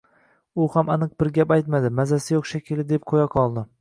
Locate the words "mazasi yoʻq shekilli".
1.99-2.87